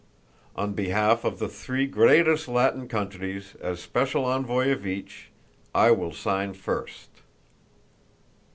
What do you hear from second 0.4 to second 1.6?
On behalf of the